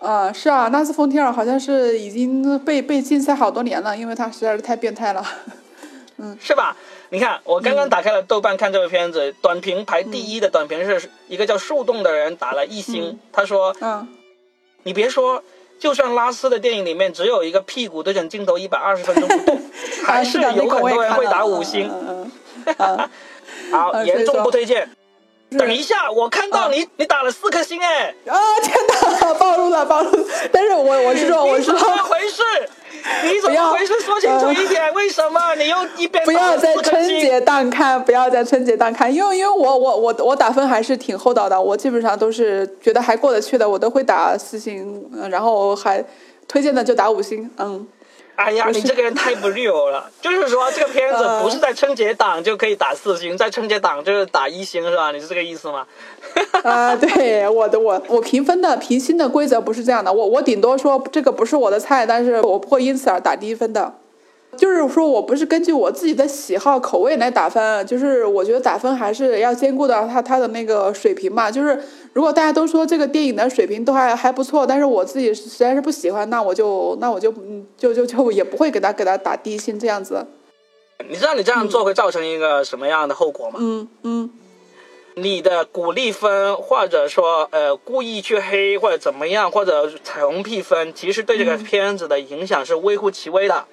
[0.00, 5.24] 啊，是啊，纳斯冯提尔好像是已经被被禁赛好多年了，因为他实在是太变态了。
[6.18, 6.76] 嗯，是吧？
[7.10, 14.06] 你看，我刚刚打开了豆瓣看这部片子，短评排第一的短评是一个叫树洞的人打了一星，他说：“嗯，
[14.82, 15.42] 你别说，
[15.78, 19.60] 就算拉斯的电影里面只有一个屁股对准镜头一百二十分钟不动，
[20.04, 21.90] 还是有很多人会打五星。”
[23.72, 24.88] 好，严重不推荐。
[25.56, 28.14] 等一下，我看到你，你打了四颗星哎！
[28.26, 28.76] 啊天
[29.22, 30.10] 哪， 暴露了，暴露！
[30.52, 32.42] 但是我我是说，我是说，怎么回事？
[33.24, 33.98] 你怎么回事？
[34.00, 46.04] 说清楚一点，为什么你又一边不要在春节档看，不要在春节档看，因为因为我我我我打分还是挺厚道的，我基本上都是觉得还过得去的，我都会打四星，然后还
[46.46, 47.86] 推荐的就打五星，嗯。
[48.38, 50.08] 哎呀，你这个人太不 real 了！
[50.22, 55.10] 就是说，这个片子不是在春节档就可以打四星，在春节档就是打一星，是吧？
[55.10, 55.84] 你是这个意思吗？
[56.62, 63.92] 啊，对，我的我我评分的评星的规则不是这样的，我我顶多说这个不是我的菜，但是我不会因此而打低分的。
[64.58, 71.48] 就是说我不是根据我自己的喜好口味来打分，就是我觉得打分还是要兼顾到他他的那个水平嘛。
[71.50, 71.80] 就是
[72.12, 80.26] 如果大家都说这个电影的水平都还还不错，但是我自己实在是不喜欢，那我就那我就嗯就就就也不会给他给他打低星这样子。
[81.08, 83.60] 你知道你这样做会造成一个什么样的后果吗？
[83.60, 84.30] 嗯嗯
[85.14, 93.64] 你的鼓励分，或者说呃故意去黑或者怎么样，或者彩虹屁分，其实对这个片子的影响是微乎其微的。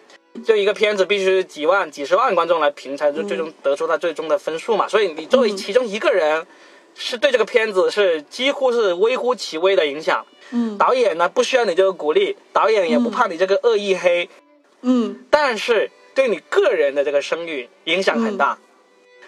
[0.44, 4.88] 就一个片子必须几万、几十万观众来评，才最终得出它最终的分数嘛。
[4.88, 6.46] 所以你作为其中一个人，
[6.96, 10.26] 是对这个片子是几乎是微乎其微的影响。
[10.52, 14.30] 嗯导演呢不需要你这个鼓励，导演也不怕你这个恶意黑，
[14.82, 18.58] 嗯但是对你个人的这个声誉影响很大。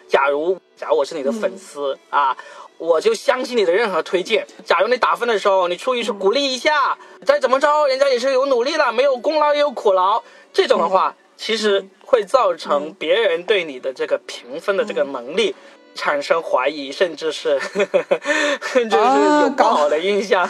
[0.08, 2.38] 假如假如我是你的粉丝、啊，
[2.78, 4.46] 我就相信你的任何推荐。
[4.64, 10.24] 假如你打分的时候，你出于是鼓励一下，再怎么着，人家也是有努力的，没有功劳也有苦劳，
[10.58, 15.54] 这种的话，其实会造成别人对你的这个评分的这个能力。
[16.00, 17.60] 产生怀疑，甚至是
[18.62, 20.48] 甚至是有不好的印象。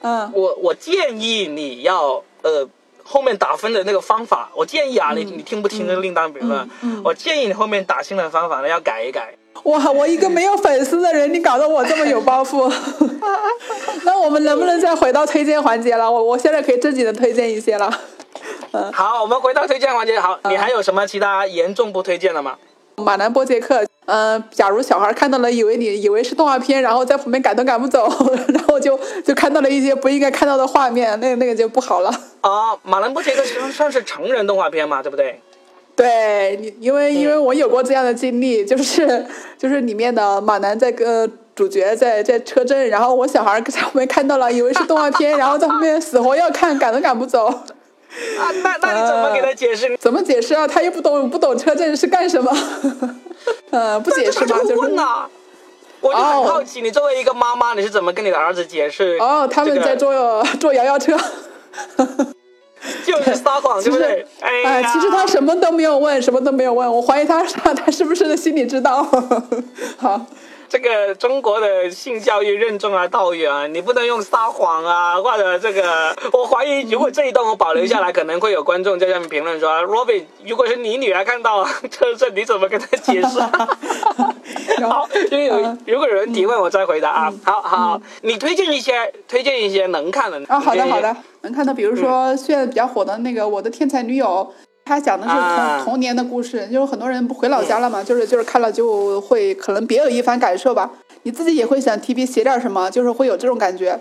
[0.00, 2.66] 嗯我我建议你要呃
[3.04, 6.66] 后面打分的那个方法，我建议啊，你你听不听另当别论。
[7.04, 9.34] 我建议你后面打新的方法呢要改一改。
[9.64, 12.72] 哇，我一个没有粉丝的人，你搞得我这么有包袱。
[14.04, 16.10] 那我们能不能再回到推荐环节了？
[16.10, 17.92] 我我现在可以正经的推荐一些了。
[18.92, 20.18] 好，我们回到推荐环节。
[20.18, 22.56] 好，你还有什么其他严重不推荐的吗？
[22.96, 28.06] 马南波杰克，嗯、假如小孩看到了，以为你以为是动画片，然后在旁边赶都赶不走，
[28.52, 32.10] 然后就就看到了一些不应该看到的画面，那那个就不好了。
[32.42, 35.40] 啊，马兰波杰克其实算是成人动画片嘛，对不对？
[35.96, 39.26] 对你，因为因为我有过这样的经历， 就是
[39.58, 47.52] 就是里面的马南在跟主角在在车震，然后我小孩在旁边看到了，以为是动画片，然后在后面死活要看，赶都赶不走。
[48.38, 49.96] 啊，那那你怎么给他解释？
[49.98, 50.66] 怎么解释啊？
[50.66, 52.50] 他又不懂不懂车震是干什么？
[53.70, 55.26] 呃，不解释嘛，他就是问呐。
[56.00, 59.18] 我就很好奇，你作为一个妈妈，你是怎么跟你的儿子解释？
[59.20, 60.12] 哦，他们在坐
[60.58, 61.16] 坐摇摇车。
[63.04, 64.26] 就是撒谎，对不对？
[64.40, 69.06] 哎其实他什么都没有问，什么都没有问，我怀疑他他他是不是心里知道？
[69.98, 70.24] 好，
[70.70, 83.40] 这个中国的性教育任重而道远，你不能用撒谎啊，或者这个，我怀疑如果这一段我保留下来，可能会有观众在下面评论说，Robin，如果是你女儿看到这这，你怎么跟她解释？
[84.86, 85.56] 好，因为有
[85.86, 87.32] 如果有人提问，我再回答啊。
[87.44, 94.48] 好好，你推荐一些，推荐一些能看的啊，好的好的，能看到，比如说现在比较火的那个《我的天才女友》，
[94.90, 100.90] 它讲的是童、啊童年的故事，就是很多人不回老家了嘛，就是就是看了就会可能别有一番感受吧，
[101.22, 104.00] 你自己也会想提笔写点什么，就是会有这种感觉。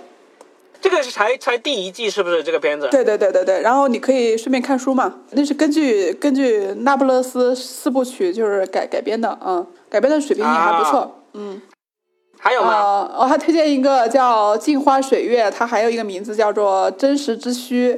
[0.82, 2.88] 这个是才才第一季是不是这个片子？
[2.90, 11.62] 对对对对对，然后你可以顺便看书嘛，那是根据根据那不勒斯四部曲就是改改编的，嗯，改编的水平也还不错，嗯。
[12.42, 12.72] 还有吗？
[12.72, 17.94] 呃，我还推荐一个叫《镜花水月》，它还有一个名字叫做《真实之虚》。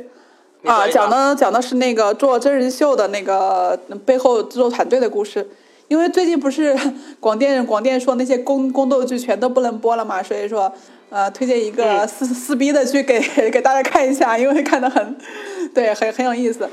[0.64, 5.50] 啊，讲的讲的是那个做真人秀的那个背后制作团队的故事。
[5.88, 6.74] 因为最近不是
[7.20, 10.72] 广电广电说那些宫宫斗剧全都不能播了嘛，所以说
[11.10, 13.20] 呃推荐一个嗯撕撕逼的剧给
[13.52, 15.18] 给大家看一下，因为看的很
[15.76, 16.70] 对很很有意思。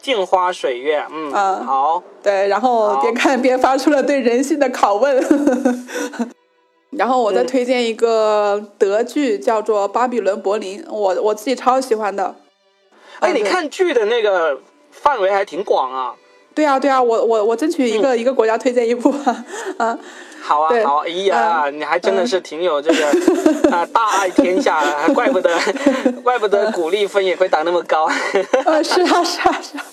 [0.00, 2.02] 镜花水月，嗯，啊好。
[2.22, 5.22] 对，然后边看边发出了对人性的拷问。
[6.96, 12.34] 然后我再嗯推荐一个德剧，叫做《巴比伦柏林》，我我自己超喜欢的。
[13.20, 14.58] 哎，你看剧的那个
[14.90, 16.14] 范围还挺广啊。
[16.54, 19.44] 对啊，对啊，我我我争取一个、一个国家推荐一部啊，
[19.76, 19.98] 啊，
[20.40, 23.06] 好啊好啊，哎呀，你还真的是挺有这个
[23.70, 24.82] 啊，大爱天下，
[25.14, 25.50] 怪不得，
[26.24, 28.08] 怪不得鼓励分也会打那么高。
[28.64, 29.84] 呃，是啊，是啊，是啊，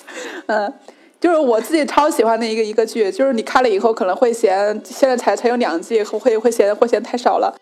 [0.48, 0.74] 嗯，
[1.20, 7.54] 就是我自己超喜欢的一个一个剧，就是你看了以后可能会嫌现在才才有两季，会会嫌会嫌太少了。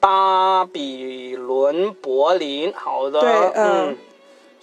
[0.00, 3.88] 巴比伦柏林，好的，对嗯。
[3.88, 3.96] 嗯，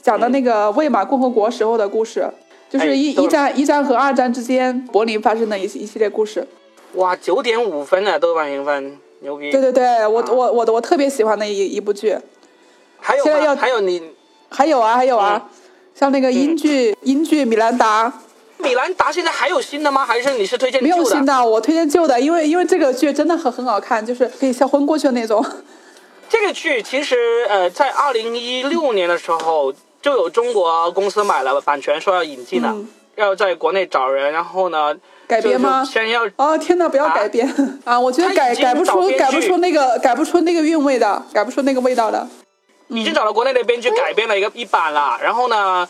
[0.10, 2.28] 讲的那个魏玛共和国时候的故事，
[2.68, 6.48] 就是哎一一战一战和二战之间柏林发生的一一系列故事。
[6.96, 9.52] 哇，九点五分啊，豆瓣评分，牛逼。
[9.52, 12.18] 对对对，我啊我我我特别喜欢的一一部剧。
[13.00, 13.32] 还有吗？
[13.32, 14.02] 现在要还有你
[14.50, 15.56] 还有啊还有啊，嗯
[15.94, 18.12] 像那个英剧英剧米兰达
[18.58, 20.04] 米兰达现在还有新的吗？
[20.04, 25.46] 还是你是推荐没有新的，我推荐旧的，因为因为这个剧真的很很好看，就是可以笑昏过去的那种。
[26.28, 34.96] 这个剧其实呃，在二零一六年的时候，就有中国公司买了版权，说要引进的，嗯要在国内找人，然后呢，
[35.28, 37.46] 改编吗先要哦天哪，不要啊改编
[37.84, 38.00] 啊！
[38.00, 42.26] 我觉得改改不出改不出那个改不出那个韵味的，改不出那个味道的。
[42.88, 45.86] 已经找了国内的编剧改编了一个一版了，然后呢，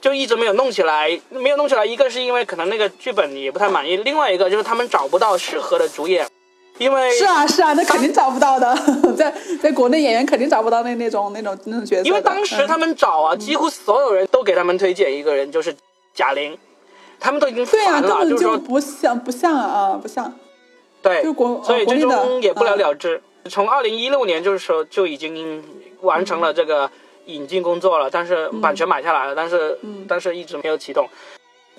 [0.00, 1.84] 就一直没有弄起来，没有弄起来。
[1.84, 6.26] 一个是因为可能那个剧本也不太满意，另外一个就是他们找不到适合的主演，
[6.80, 8.74] 因为是啊是啊，那肯定找不到的，
[9.14, 9.30] 在
[9.62, 12.02] 在国内演员肯定找不到那那种那种那种角色。
[12.04, 15.76] 因为当时他们找啊，几乎所有人都给他们推荐一个人，就是
[16.14, 16.56] 贾玲。
[17.22, 20.32] 他们都已经对了，根本就就是说不像不像啊，不像。
[21.02, 23.20] 对就国，所以最终也不了嗯了之。
[23.50, 25.62] 从二零一六年就是说就已经
[26.00, 26.90] 完成了这个
[27.26, 31.06] 引进工作了，但是版权买下来了，但是、嗯但是一直没有启动。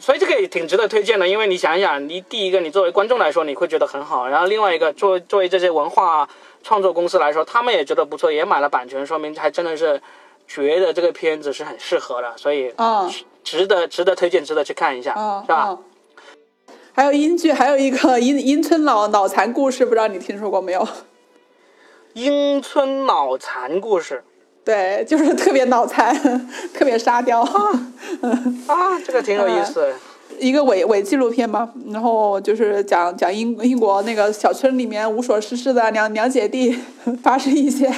[0.01, 6.27] 所以这个也挺值得推荐的，因为你想一想，你第一个你作为观众来说你会觉得很好，然后另外一个作为作为这些文化
[6.63, 10.01] 创作公司来说，他们也觉得不错，也买了版权，说明还真的是
[10.47, 13.07] 觉得这个片子是很适合的，所以啊
[13.43, 15.55] 值得值得推荐，值得去看一下，啊是吧？
[15.55, 15.79] 啊！
[16.93, 20.87] 还有英剧，还有一个 英英村脑脑残故事，不知道你听说过没有？
[22.13, 24.23] 英村脑残故事
[24.63, 26.15] 对，就是特别脑残，
[26.73, 29.93] 特别沙雕，啊，这个挺有意思的。
[30.39, 31.69] 一个伪伪纪录片嘛。
[31.89, 36.77] 然后就是讲讲英英国那个小村里面无所事事的两两姐弟
[37.21, 37.91] 发生一些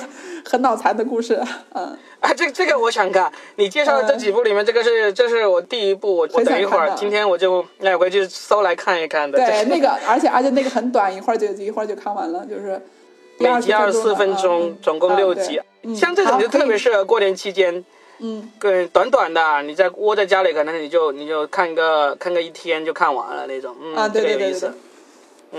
[0.44, 1.42] 很脑残的故事。
[1.74, 3.32] 嗯，啊，这这个我想看。
[3.56, 9.38] 你介绍的这几部里面，这个是这是我第一部，我我等一会儿今天我就哎回去搜来看一看的。
[9.38, 13.03] 对，那个而且而且那个很短，一会儿就一会儿就看完了，就是第
[13.44, 15.60] 每集二十四分钟，嗯总共六集。
[15.96, 17.84] 像这种就特别适合过年期间，
[18.20, 23.76] 嗯，跟短短的，你在窝在家里，可能你就你就看个看个一天就看完了那种。
[23.82, 24.70] 嗯，啊对对对对对。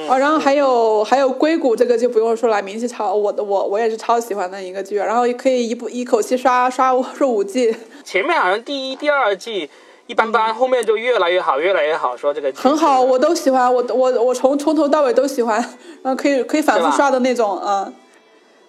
[0.09, 9.71] 哦，然后还有还有硅谷这个就不用说了，名气超我的我我也是超喜欢的一个剧，然后可以一部一口气刷刷刷五季，前面好像第一、第二季
[10.07, 12.17] 一般般，后面就越来越好，越来越好。
[12.17, 15.57] 说这个剧很好，我都喜欢，我我我从从头到尾都喜欢，
[16.03, 17.93] 然后可以可以反复刷的那种，嗯。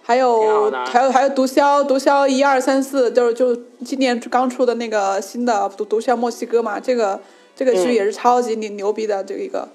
[0.08, 7.20] 还有还有还有毒枭，毒枭一二三四，就是就今年刚出的那个新的毒毒枭墨西哥嘛，这个
[7.56, 9.68] 这个剧嗯也是超级牛牛逼的这一个。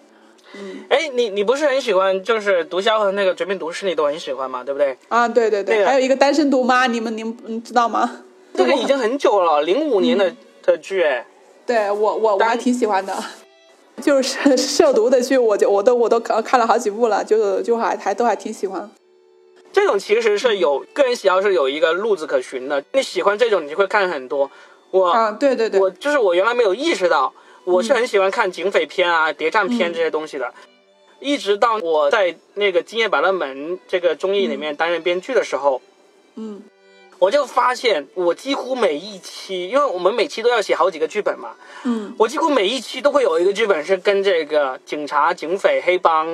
[0.89, 4.97] 哎，你你不是很喜欢，就是毒枭和那个绝命毒师，你都很喜欢嘛，对不对？
[5.09, 8.23] 啊，对对对，那个还有一个单身毒妈，你们你们你知道吗？
[8.55, 11.27] 这个已经很久了，零五年的的剧，哎，
[11.71, 13.17] 对我我我单还挺喜欢的，
[14.03, 18.91] 就是 涉毒的剧，我就我都我都看看了好几部了，就就还还都还挺喜欢。
[19.73, 22.83] 这种其实是有个人喜好是有一个路子可循的。
[22.93, 24.51] 你喜欢这种，你就会看很多。
[24.91, 30.53] 我、啊，对对对，我就是我原来没有意识到，我是很喜欢看警匪片啊、谍战片这些东西的。
[31.21, 35.81] 一直到我在那个《今夜百乐门》这个综艺里面担任编剧的时候，
[36.35, 36.61] 嗯
[37.21, 41.51] 我就发现我几乎每一期，因为我们每期都要写好几个剧本嘛，
[41.85, 46.27] 嗯我几乎每一期都会有一个剧本是跟这个警察、警匪、黑帮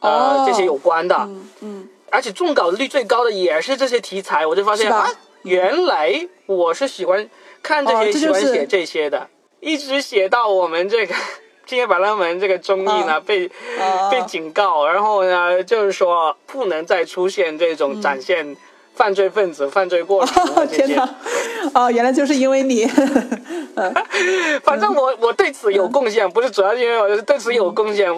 [0.00, 1.16] 呃、哦这些有关的。
[1.16, 5.08] 嗯嗯，而且中稿率最高的也是这些题材，我就发现啊，
[5.42, 7.30] 原来我是喜欢
[7.62, 9.28] 看这些，哦这就是喜欢写这些的，
[9.60, 11.14] 一直写到我们这个
[11.64, 13.46] 《今夜百乐门》这个综艺呢、啊被、
[13.78, 18.56] 啊被警告，然后呢就是说不能再出现这种展现
[18.94, 20.24] 犯罪分子、犯罪过。
[20.70, 21.08] 天哪，
[21.74, 22.84] 哦，原来就是因为你，
[23.74, 23.94] 嗯
[24.62, 28.08] 反正我我对此有贡献，不是主要因为我是对此有贡献。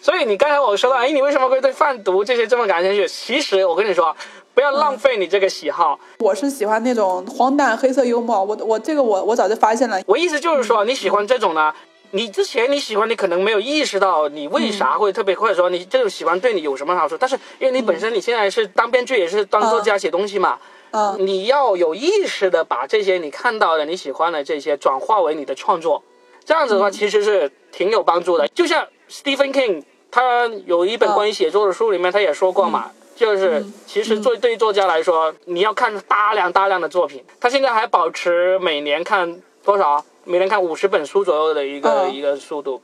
[0.00, 3.06] 所以你刚才我说到，哎，你为什么会对贩毒这些这么感兴趣？
[3.06, 4.16] 其实我跟你说，
[4.52, 5.96] 不要浪费你这个喜好。
[6.18, 11.72] 我是喜欢那种荒诞黑色幽默，我我这个我我早就发现了，我意思就是说，你喜欢这种呢，
[12.14, 17.16] 你之前你喜欢，你可能没有意识到你为啥会特别，或者说你这种喜欢对你有什么好处。
[17.18, 20.58] 但是因为你本身你现在是当编剧，也是当作家写东西嘛，
[20.90, 26.02] 嗯你要有意识的把这些你看到的、你喜欢的这些转化为你的创作，
[26.44, 28.46] 这样子的话其实是挺有帮助的。
[28.48, 32.90] 就像 Stephen King，他有一本关于写作的书里面，他也说过嘛。
[33.14, 37.22] 就是，其实作对于作家来说，你要看大量大量的作品。
[37.40, 40.04] 他现在还保持每年看多少？
[40.24, 42.80] 每年看五十本书左右的一个、嗯一个速度。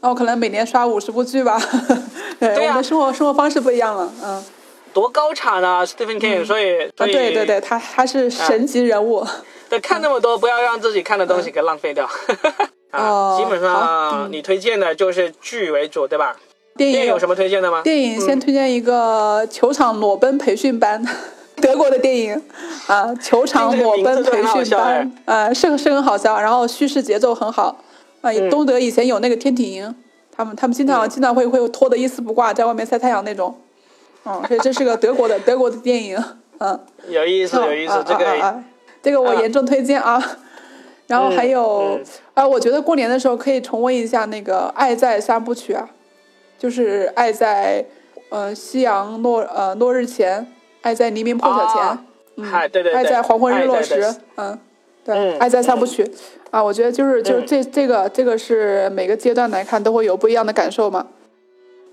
[0.00, 1.60] 那我可能每年刷五十部剧吧，
[2.38, 2.70] 对，对啊。
[2.70, 4.44] 我们生活生活方式不一样了，嗯，
[4.92, 9.26] 多高产啊，Stephen King！、所以，啊，所以对对对，他他是神级人物，
[9.68, 12.08] 对，看那么多，不要让自己看的东西给浪费掉。
[12.90, 16.36] 啊，哦基本上你推荐的就是剧为主，对吧？
[16.76, 16.94] 电影。
[16.96, 17.82] 电影有什么推荐的吗？
[17.82, 21.04] 电影先推荐一个球场裸奔培训班，
[21.60, 22.42] 德国的电影
[22.86, 27.76] 啊，球场裸奔培训班，啊，是是很好笑，然后叙事节奏很好
[28.20, 28.30] 啊。
[28.32, 29.94] 嗯东德以前有那个天体营，
[30.34, 33.54] 他们他们经常经常会会脱的一丝不挂，在外面晒太阳那种。
[34.24, 36.22] 嗯，所以这是个德国的 德国的电影，
[36.58, 36.78] 嗯，
[37.08, 38.62] 有意思，有意思，这个啊
[39.02, 40.22] 这个我严重推荐啊。
[41.06, 42.04] 然后还有嗯
[42.34, 45.88] 啊，我觉得过年的时候可以重温一下那个《爱在三部曲》啊，
[46.58, 47.82] 就是《爱在
[48.28, 50.40] 呃夕阳落呃落日前》，
[50.82, 52.04] 《爱在黎明破晓前》啊
[52.50, 54.58] 嗨，对对对，爱在黄昏日落时嗯，
[55.04, 56.08] 对，嗯爱在三部曲
[56.50, 61.06] 啊，我觉得就是就是这这个这个是每个阶段来看都会有不一样的感受嘛。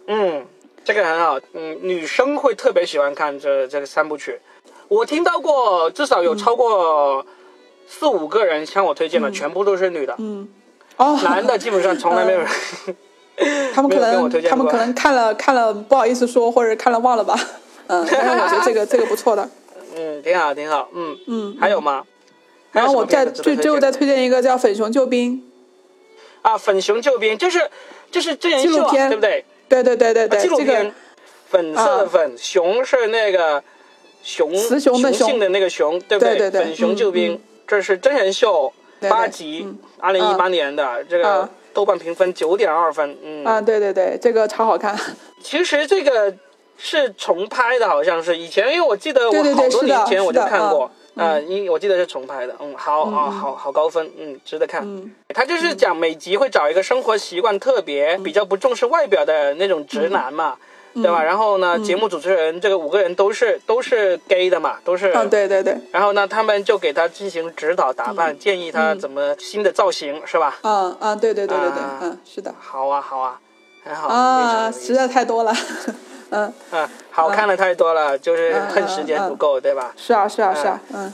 [0.07, 0.45] 嗯，
[0.83, 4.39] 这个很好，嗯，女生会特别喜欢看这这个三部曲。
[4.87, 7.25] 我听到过，至少有超过
[7.87, 10.13] 四五个人向我推荐的，全部都是女的。
[10.19, 10.47] 嗯，
[10.97, 12.47] 哦，男的基本上从来没有人。
[13.73, 17.37] 他们可能他们可能看了看了不好意思说，或者看了忘了吧。
[17.87, 19.49] 嗯，但是我觉得这个这个不错的。
[19.97, 20.89] 嗯，挺好，挺好。
[20.93, 22.03] 嗯嗯，还有吗？
[22.71, 25.33] 然后我再最最后再推荐一个叫《粉熊救兵》。
[26.41, 27.61] 啊，粉熊救兵就是
[28.11, 29.45] 就是真人秀、啊，纪录片对不对？
[29.67, 30.91] 对对对对啊纪对，这录片个，
[31.49, 33.63] 粉色的粉，熊是那个
[34.21, 38.71] 熊雌雄的熊性的那个熊，对不对对对粉熊嗯救兵，嗯这是真人秀，
[39.09, 44.95] 八集嗯，二零一八年的，这个啊豆瓣评分九点二分，嗯，啊，对对对，这个超好看。
[45.41, 46.31] 其实这个
[46.77, 54.83] 是重拍的，好像是以前，因为我记得我好多年前我就看过，嗯啊，因我记得是重拍的，嗯，好啊，好好高分，嗯，值得看。
[54.83, 60.55] 嗯他就是讲每集会找一个生活习惯特别、比较不重视外表的那种直男嘛，
[60.93, 61.21] 嗯对吧？
[61.21, 65.07] 然后呢，节目主持人这个五个人都是都是 gay 的嘛，都是。
[65.09, 70.57] 啊，对对对，然后呢，他们就给他进行指导打扮，建议他怎么新的造型，是吧？
[70.61, 72.55] 嗯嗯，对对对对对啊，嗯，是的。
[72.57, 73.37] 好啊，好啊，
[73.83, 74.07] 很好。
[74.07, 75.53] 啊，实在太多了。
[76.31, 79.93] 嗯，嗯，好看的太多了，就是嗯恨时间不够，对吧？
[79.97, 81.13] 是啊是啊是啊，嗯。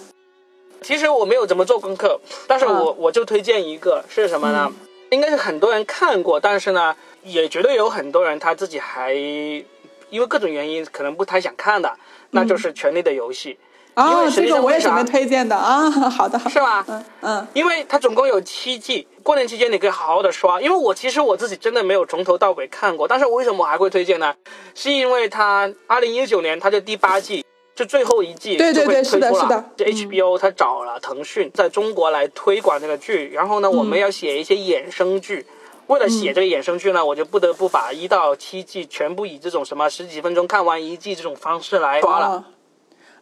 [0.81, 4.71] 其实我没有怎么做功课，但是我、嗯我就推荐一个是什么呢？
[5.11, 11.93] 应该是很多人看过，但是呢，也绝对有很多人他自己还因为各种原因可能不太想看的，
[12.31, 13.57] 那就是《权力的游戏》因
[13.93, 15.89] 啊为，这个我也准备推荐的啊。
[16.09, 16.83] 好的，是吧？
[16.87, 20.61] 嗯嗯因为它总共有七季，过年期间你可以好好的刷。
[20.61, 24.33] 因为我其实我自己真的没有从头到尾看过，但是我为什么我还会推荐呢？
[24.73, 35.45] 是因为它二零一九年它的第八季就最后一季对对就会对是的推出了是的这 HBO 它找了腾讯在中国来推广这个剧，然后呢，我们要写一些衍生剧。
[35.87, 42.45] 为了写这个衍生剧呢，我就不得不把一到七季全部以这种什么十几分钟看完一季这种方式来刷了。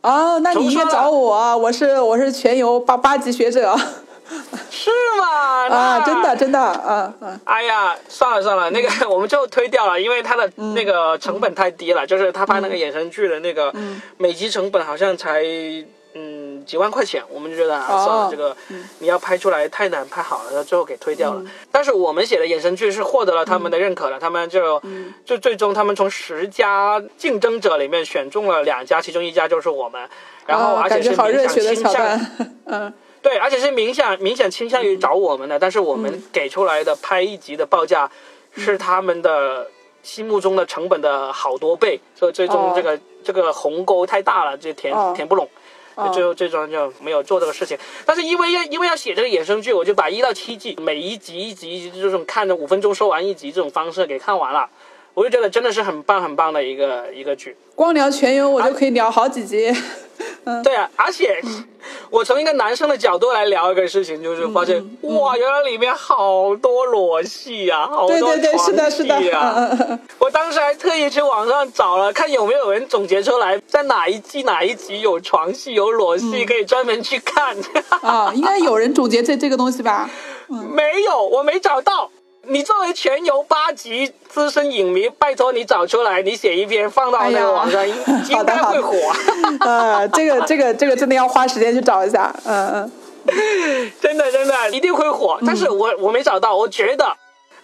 [0.01, 0.35] 啊。
[0.35, 3.75] 哦，那你应该找我啊，我是我是全游八八级学者
[4.69, 5.67] 是吗？
[5.69, 13.73] 啊，真的真的，嗯嗯哎呀，算了算了，那个 我们就推掉了，因为它的那个成本太低了，就是他拍那个衍生剧的那个
[14.17, 15.43] 每集成本好像才
[16.59, 18.55] 嗯几万块钱，我们就觉得啊，哦算了，这个
[18.99, 21.41] 你要拍出来太难拍好了，最后给推掉了。
[21.71, 24.81] 但是我们写的衍生剧是获得了他们的认可了，他们就
[25.25, 30.07] 就最终他们从十家竞争者里面选中了两家，其中一家就是我们，
[30.45, 32.35] 然后啊而且是明显倾向段，
[32.65, 32.93] 嗯。
[33.21, 38.09] 对，而且是明显明显倾向于找我们的，但是我们给出来的拍一集的报价
[38.55, 39.67] 是他们的
[40.01, 45.11] 心目中的成本的好多倍，所以最终哦这个、这个鸿沟太大了，就填、哦。
[45.13, 45.45] 填不拢。
[46.13, 54.69] 最后最终就没有做这个事情，但是因为要因为要写这个衍生剧，我就把一到七季每一集一集一集这种看着五分钟说完一集这种方式给看完了，
[55.13, 57.55] 我就觉得真的是很棒很棒的一个一个剧。
[57.75, 59.71] 光聊全游我就可以聊好几集，
[60.63, 61.41] 对啊，而且
[62.09, 69.15] 我从一个男生的角度来聊一个事情，就是发现、哇，原来里面好多裸戏啊，好多对对对，是的，是的，
[70.19, 77.55] 我当时还特意去网上找了，看有没有人总结出来，在哪一季哪一集有床戏有裸戏，可以专门去看。
[78.01, 80.09] 啊，应该有人总结这这个东西吧？
[80.47, 82.09] 没有，我没找到。
[82.49, 87.95] 你作为全游八集资深影迷，拜托你找出来，你写一篇放到那个网上，应
[88.43, 88.95] 该会火。
[89.61, 92.91] 呃，这个这个这个真的要花时间去找一下，嗯嗯。
[94.01, 97.15] 真的真的一定会火，但是我我没找到，我觉得。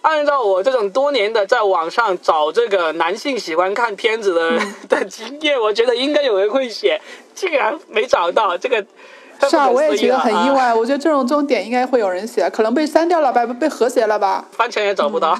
[0.02, 4.52] 按照我这种多年的在网上找这个男性喜欢看片子的、
[4.88, 7.00] 的经验，我觉得应该有人会写，
[7.34, 8.86] 竟然没找到这个，
[9.48, 10.74] 是啊，我也觉得很意外。
[10.74, 14.44] 我觉得这种这种点应该会有人写，可能被删掉了吧，被和谐了吧？
[14.52, 15.38] 翻墙也找不到。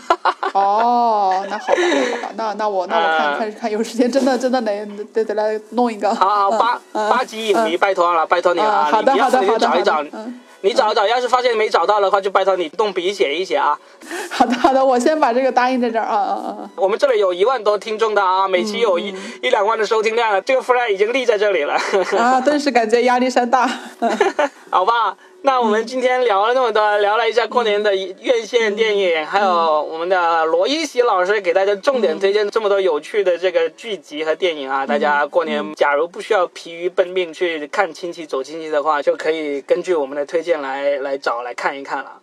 [0.52, 6.14] 哦，那好吧，那好吧，那那我那我看啊看看，有时间真的真的得得得来弄一个。
[6.14, 13.78] 好八嗯八级影迷，拜托了，拜托你了好的好的好的找一找好的嗯，你找一找，要是发现没找到的话，就拜托你动笔写一写啊。
[14.28, 16.70] 好的好的，我先把这个答应在这儿啊啊啊！
[16.74, 21.78] 我们这里有一万多听众的啊，每期有一嗯一两万的收听量了，这个 flag 已经立在这里了。
[22.18, 23.70] 啊，顿时感觉压力山大。
[24.00, 24.10] 嗯
[24.68, 34.84] 好吧，那我们今天聊了那么多，聊了一下过年的院线电影，还有我们的罗一喜老师给大家重点推荐这么多有趣的这个剧集和电影啊。
[34.84, 42.14] 大家过年假如不需要疲于奔命去看亲戚走亲戚的话，就可以根据我们的推荐来来找来看一看了。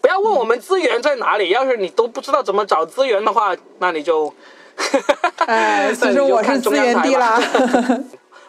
[0.00, 4.32] 不要问我们资源在哪里，要是你都不知道怎么找资源的话，那你就，
[5.44, 8.00] 哎，那你就其实我是看中资源低 央台吧啦。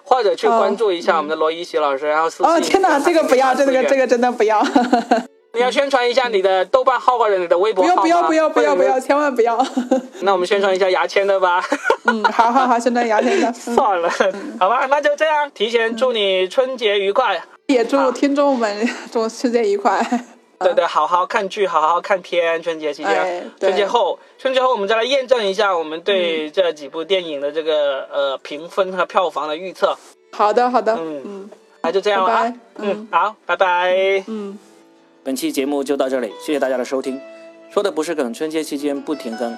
[0.06, 4.06] 或者去关注一下我们的罗一喜老师，然后私信哦天哪，这个不要，这个这个。
[4.06, 4.64] 真的不要，
[5.54, 9.58] 你要宣传一下你的豆瓣号或者你的微博号吗不要不要不要不要不要，千万不要。
[10.22, 11.64] 那我们宣传一下牙签的吧。
[12.06, 13.48] 嗯，好好好，宣传牙签的。
[13.50, 14.10] 嗯算了，
[14.60, 15.50] 好吧，那就这样。
[15.54, 17.42] 提前祝你春节愉快。
[17.68, 20.00] 也祝听众们祝春节愉快。
[20.60, 22.62] 对对，好好看剧，好好看片。
[22.64, 29.98] 春节期间，哎春节后，春节后我们再来验证一下我们对这几部电影的这个呃评分和票房的预测。
[30.32, 31.50] 好的好的，嗯嗯
[31.82, 34.24] 那就这样了啊拜拜，嗯，好，拜拜。
[34.28, 34.58] 嗯。
[35.24, 37.20] 本期节目就到这里，谢谢大家的收听。
[37.72, 39.58] 说的不是梗，春节期间不停更，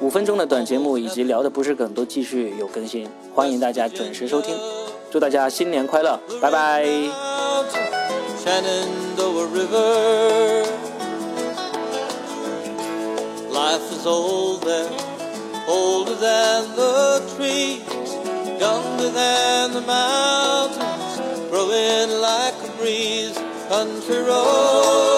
[0.00, 4.56] 五分钟的短节目以及聊的不是梗都继续有更新，欢迎大家准时收听。
[5.10, 8.05] 祝大家新年快乐，拜拜。
[8.46, 10.62] Shenandoah River.
[13.50, 14.88] Life is old there,
[15.66, 17.82] older than the trees,
[18.60, 21.18] younger than the mountains,
[21.50, 23.36] growing like a breeze.
[23.68, 25.15] Country roads,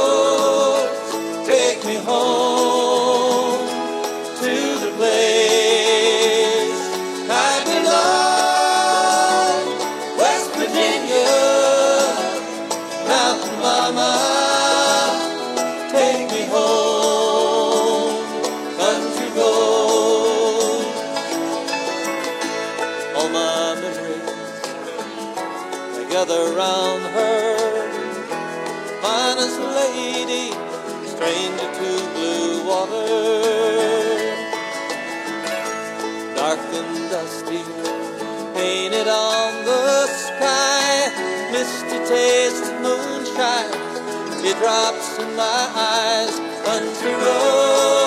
[44.59, 47.98] drops in my eyes unto road.